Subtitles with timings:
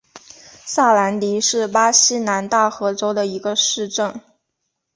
[0.65, 4.19] 萨兰迪是巴西南大河州的一个市镇。